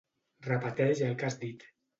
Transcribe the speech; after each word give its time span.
Repeteix 0.47 1.05
el 1.09 1.15
que 1.21 1.31
has 1.31 1.39
dit. 1.45 1.67